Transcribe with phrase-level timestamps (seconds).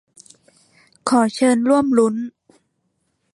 [1.09, 2.15] ขอเชิญร่วมลุ้น!